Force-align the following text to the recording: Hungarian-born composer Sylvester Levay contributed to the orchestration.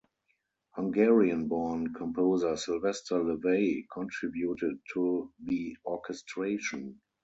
Hungarian-born 0.73 1.93
composer 1.93 2.57
Sylvester 2.57 3.19
Levay 3.19 3.83
contributed 3.93 4.79
to 4.95 5.31
the 5.43 5.77
orchestration. 5.85 6.99